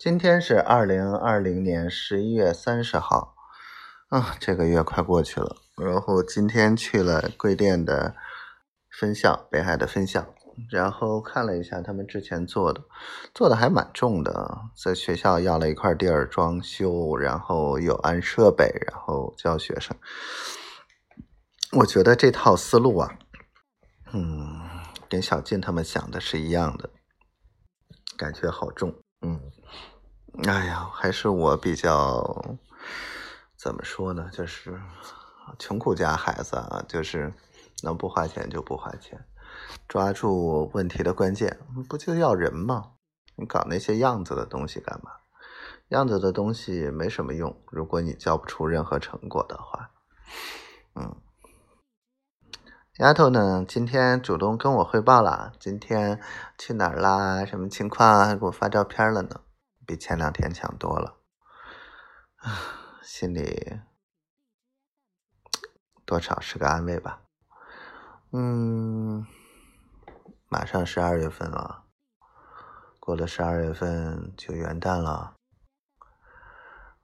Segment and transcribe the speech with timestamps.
[0.00, 3.34] 今天是二零二零年十一月三十号，
[4.08, 5.58] 啊，这个月快过去了。
[5.76, 8.14] 然后今天去了贵店的
[8.98, 10.24] 分校，北海的分校，
[10.70, 12.80] 然后看了一下他们之前做的，
[13.34, 19.94] 做的还蛮重的，在学校要了一块地儿装修，然后有安设备，然后教学生。
[21.72, 23.18] 我觉得这套思路啊，
[24.14, 24.62] 嗯，
[25.10, 26.88] 跟小静他们想的是一样的，
[28.16, 28.94] 感觉好重，
[30.48, 32.56] 哎呀，还是我比较
[33.56, 34.30] 怎么说呢？
[34.32, 34.80] 就是
[35.58, 37.32] 穷苦家孩子啊，就是
[37.82, 39.22] 能不花钱就不花钱，
[39.86, 41.58] 抓住问题的关键，
[41.88, 42.92] 不就要人吗？
[43.36, 45.10] 你搞那些样子的东西干嘛？
[45.88, 49.90] 样子的东西没什么用，如果你交不出任何成果的话，
[50.94, 51.16] 嗯。
[52.98, 56.20] 丫头呢，今天主动跟我汇报了，今天
[56.58, 57.44] 去哪儿啦？
[57.44, 58.26] 什么情况？
[58.26, 59.40] 还给我发照片了呢。
[59.90, 61.18] 比前两天强多了，
[63.02, 63.80] 心里
[66.04, 67.24] 多少是个安慰吧。
[68.30, 69.26] 嗯，
[70.48, 71.86] 马上十二月份了，
[73.00, 75.34] 过了十二月份就元旦了，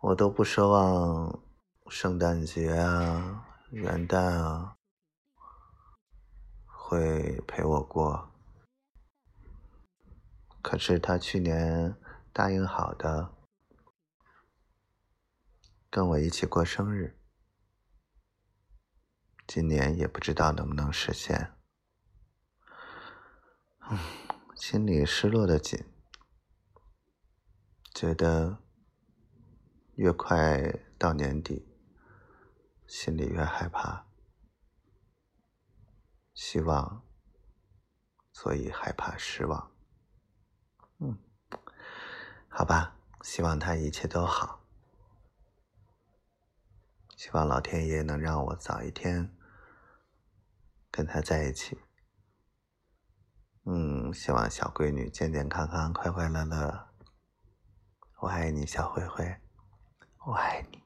[0.00, 1.40] 我都不奢望
[1.88, 4.76] 圣诞节啊、元旦啊
[6.66, 8.30] 会陪我过，
[10.60, 11.96] 可是他去年。
[12.34, 13.32] 答应好的，
[15.88, 17.16] 跟我一起过生日，
[19.46, 21.52] 今年也不知道能不能实现，
[24.56, 25.86] 心里失落的紧，
[27.94, 28.58] 觉得
[29.94, 30.60] 越快
[30.98, 31.68] 到年底，
[32.84, 34.08] 心里越害怕，
[36.34, 37.06] 希望，
[38.32, 39.72] 所以害怕失望，
[40.98, 41.16] 嗯。
[42.56, 44.60] 好吧，希望他一切都好。
[47.16, 49.36] 希望老天爷能让我早一天
[50.88, 51.76] 跟他在一起。
[53.64, 56.90] 嗯，希望小闺女健健康康、快快乐乐。
[58.20, 59.36] 我爱你，小灰灰，
[60.24, 60.83] 我爱你。